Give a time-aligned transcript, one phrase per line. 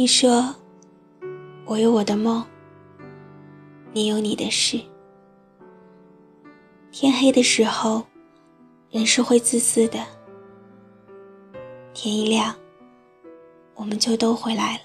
[0.00, 0.54] 你说，
[1.66, 2.46] 我有我的梦，
[3.92, 4.80] 你有你的事。
[6.92, 8.06] 天黑的时候，
[8.92, 9.98] 人是会自私的。
[11.94, 12.54] 天一亮，
[13.74, 14.82] 我们就都回来了。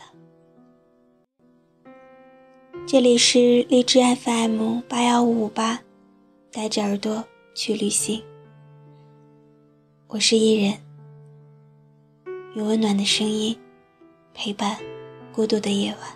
[2.87, 5.79] 这里是荔枝 FM 八幺五五八，
[6.51, 7.23] 带着耳朵
[7.53, 8.19] 去旅行。
[10.07, 10.75] 我是伊人，
[12.55, 13.55] 用温暖的声音
[14.33, 14.75] 陪伴
[15.33, 16.09] 孤独的夜晚。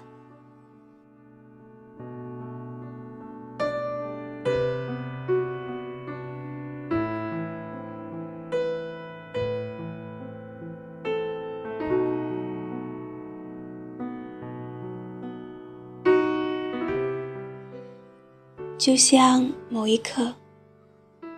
[18.78, 20.34] 就像某一刻，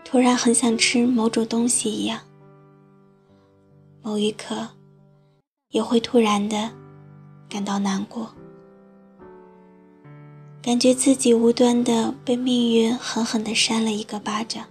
[0.03, 2.19] 突然很想吃某种东西一样，
[4.03, 4.67] 某一刻，
[5.69, 6.69] 也会突然的
[7.50, 8.31] 感到难过，
[10.61, 14.66] 感觉自己无端的被命运狠狠的扇了一个巴掌，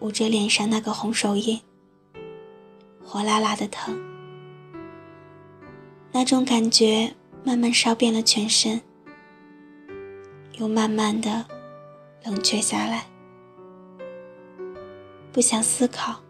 [0.00, 1.60] 捂着脸上那个红手印，
[3.04, 4.00] 火辣辣的疼，
[6.12, 8.80] 那种感觉慢慢烧遍了全身。
[10.58, 11.44] 又慢慢的
[12.24, 13.06] 冷却下来，
[15.32, 16.20] 不想思考，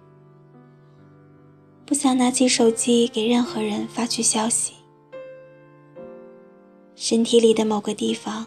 [1.93, 4.73] 不想拿起手机给任何人发去消息。
[6.95, 8.47] 身体里的某个地方，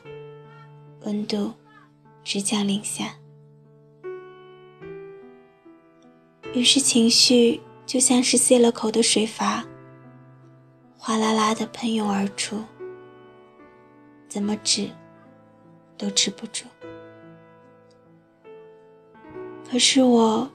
[1.02, 1.54] 温度
[2.23, 3.16] 直降零下，
[6.56, 9.64] 于是情绪就像是泄了口的水阀，
[10.98, 12.60] 哗啦啦的喷涌而出，
[14.28, 14.90] 怎么止？
[16.00, 16.64] 都止不住，
[19.70, 20.50] 可是我，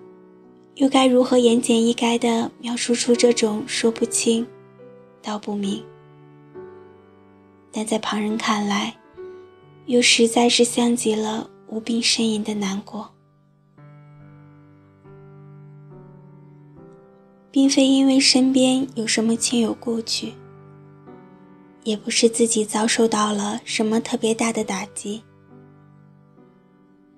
[0.81, 4.47] 又该如何言简意赅地描述出这种说不清、
[5.21, 5.85] 道不明，
[7.71, 8.97] 但在旁人看来，
[9.85, 13.11] 又实在是像极了无病呻吟的难过，
[17.51, 20.33] 并非因为身边有什么亲友故去，
[21.85, 25.23] 也不是自己遭受到了什么特别大的打击。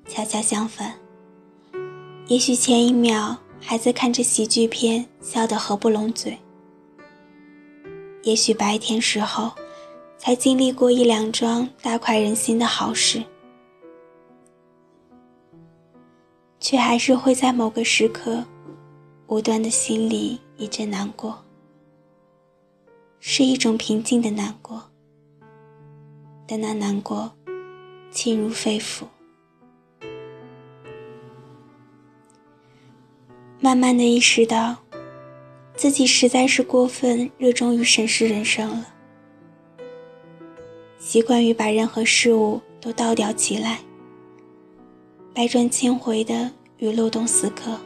[0.09, 0.93] 恰恰相反，
[2.27, 6.37] 也许前一秒孩子看着喜剧片笑得合不拢嘴，
[8.23, 9.51] 也许白天时候
[10.19, 13.23] 才经历过一两桩大快人心的好事，
[16.61, 18.45] 却还是会在某个时刻，
[19.29, 21.43] 无端的心里一阵难过，
[23.21, 24.83] 是一种平静的难过，
[26.47, 27.33] 但那难过
[28.11, 29.05] 沁入肺腑。
[33.65, 34.77] 慢慢的意识到，
[35.77, 38.89] 自己实在是过分热衷于审视人生了，
[40.99, 43.79] 习惯于把任何事物都倒吊起来，
[45.33, 47.79] 百转千回的与漏洞死磕，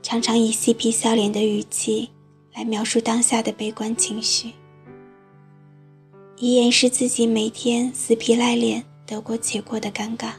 [0.00, 2.08] 常常以嬉皮笑脸的语气
[2.54, 4.52] 来描述当下的悲观情绪，
[6.36, 10.34] 以掩饰自己每天死皮赖脸得过且过的尴尬。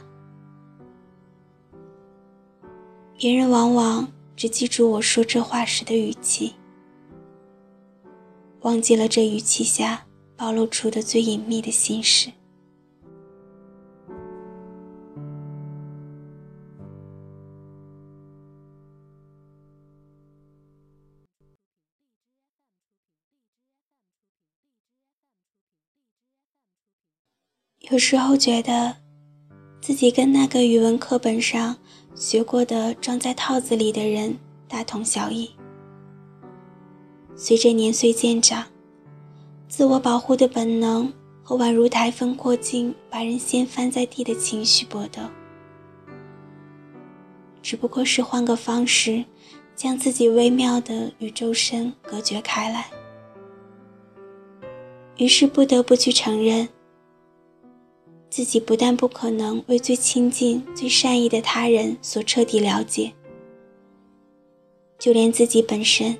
[3.24, 6.52] 别人往往只记住我说这话时的语气，
[8.60, 10.04] 忘记了这语气下
[10.36, 12.30] 暴露出的最隐秘的心事。
[27.90, 28.94] 有时候觉得，
[29.80, 31.78] 自己跟那个语文课本上。
[32.14, 34.36] 学过的装在套子里的人
[34.68, 35.50] 大同小异。
[37.34, 38.64] 随着年岁渐长，
[39.68, 41.12] 自我保护的本能
[41.42, 45.20] 和宛如台风过境把人掀翻在地的情绪搏斗，
[47.60, 49.24] 只不过是换个方式，
[49.74, 52.86] 将自己微妙的与周身隔绝开来。
[55.16, 56.68] 于是不得不去承认。
[58.34, 63.12] 自己不但不可能为最亲近、最善意的他人所彻底了解，
[64.98, 66.18] 就连自己本身，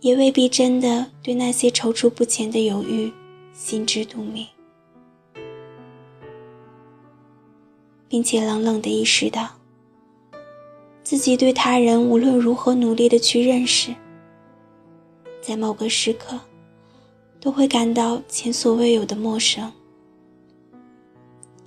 [0.00, 3.12] 也未必真的对那些踌躇不前的犹豫
[3.54, 4.44] 心知肚明，
[8.08, 9.48] 并且冷冷的意识到，
[11.04, 13.94] 自己对他人无论如何努力的去认识，
[15.40, 16.40] 在某个时刻，
[17.38, 19.72] 都会感到前所未有的陌生。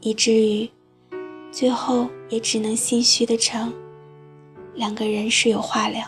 [0.01, 0.69] 以至于
[1.51, 3.73] 最后也只能心虚的称
[4.73, 6.05] 两个人是有话聊。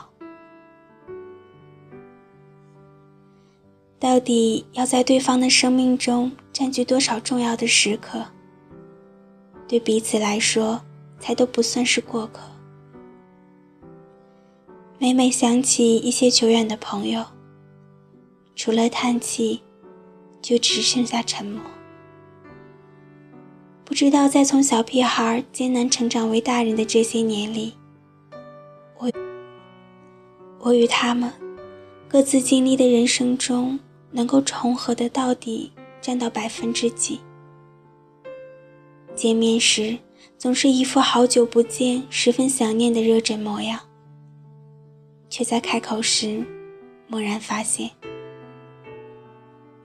[3.99, 8.25] 到底要在对方的生命中占据多少重要的时刻，
[9.67, 10.81] 对彼此来说
[11.19, 12.41] 才都不算是过客。
[14.99, 17.23] 每每想起一些久远的朋友，
[18.55, 19.61] 除了叹气，
[20.41, 21.61] 就只剩下沉默。
[23.93, 27.75] 不知道在从小屁孩艰难成长为大人的这些年里，
[28.97, 29.07] 我
[30.57, 31.31] 我与他们
[32.07, 33.79] 各自经历的人生中，
[34.09, 37.19] 能够重合的到底占到百分之几？
[39.13, 39.95] 见面时
[40.39, 43.79] 总是一副好久不见、十分想念的热忱模样，
[45.29, 46.43] 却在开口时，
[47.09, 47.91] 蓦然发现，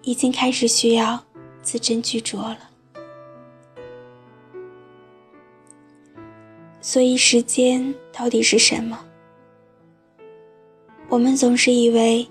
[0.00, 1.22] 已经开始需要
[1.60, 2.67] 字斟句酌了。
[6.80, 8.98] 所以，时间到底是什么？
[11.08, 12.26] 我们总是以为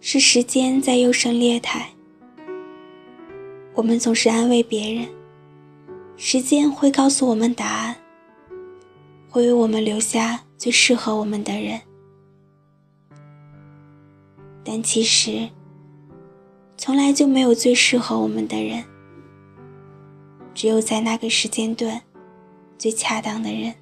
[0.00, 1.88] 是时间在优胜劣汰。
[3.74, 5.08] 我们总是安慰别人，
[6.16, 7.96] 时间会告诉我们答案，
[9.28, 11.80] 会为我们留下最适合我们的人。
[14.62, 15.48] 但其实，
[16.76, 18.84] 从来就没有最适合我们的人，
[20.54, 22.00] 只有在那个时间段，
[22.82, 23.72] 最恰当的人。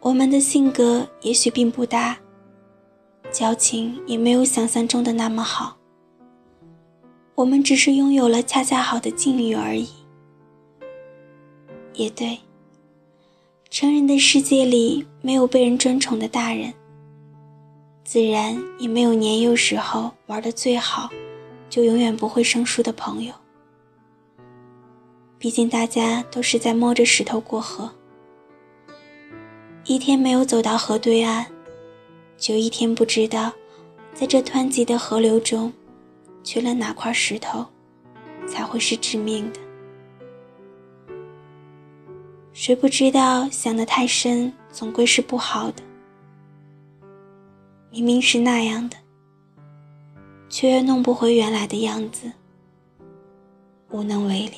[0.00, 2.18] 我们的性格也许并不搭，
[3.30, 5.78] 交情也没有想象中的那么好。
[7.34, 9.88] 我们只是拥有了恰恰好的境遇而已。
[11.94, 12.38] 也对，
[13.70, 16.74] 成人的世界里没有被人专宠的大人，
[18.12, 21.08] 自然也没有年幼时候玩的最好，
[21.68, 23.32] 就永远不会生疏的朋友。
[25.38, 27.88] 毕竟大家都是在摸着石头过河。
[29.84, 31.46] 一天没有走到河对岸，
[32.36, 33.52] 就一天不知道，
[34.12, 35.72] 在这湍急的河流中，
[36.42, 37.64] 缺了哪块石头，
[38.44, 39.60] 才会是致命的。
[42.52, 45.82] 谁不知道想得太深，总归是不好的。
[47.90, 48.96] 明明是那样的，
[50.48, 52.30] 却弄不回原来的样子，
[53.90, 54.56] 无能为力。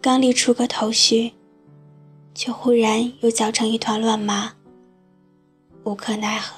[0.00, 1.34] 刚理出个头绪，
[2.34, 4.54] 却忽然又搅成一团乱麻，
[5.84, 6.56] 无可奈何。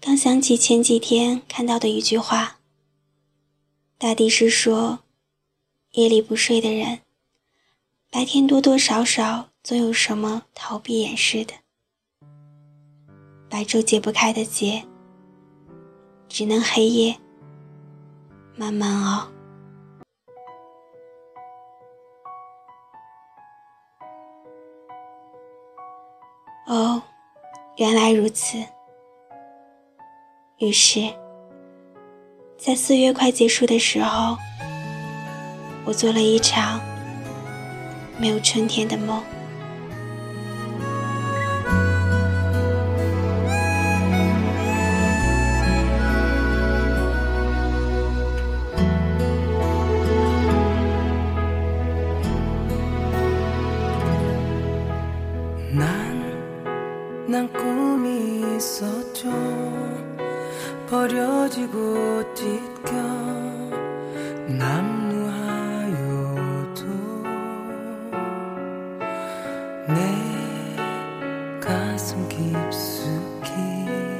[0.00, 2.58] 刚想起前几天看到的一句话，
[3.98, 5.00] 大抵是说，
[5.92, 7.00] 夜里不睡的人，
[8.10, 11.54] 白天多多少少总有什么逃避掩饰的，
[13.48, 14.82] 白昼解不开的结，
[16.28, 17.16] 只能黑夜
[18.56, 19.28] 慢慢熬。
[26.66, 27.00] 哦，
[27.76, 28.58] 原来如此。
[30.58, 31.08] 于是，
[32.58, 34.36] 在四月快结束的时候，
[35.84, 36.80] 我做了一场
[38.18, 39.22] 没有春天的梦。
[72.32, 74.11] 깊숙이